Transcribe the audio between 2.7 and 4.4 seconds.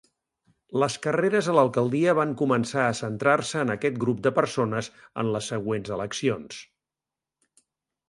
a centrar-se en aquest grup de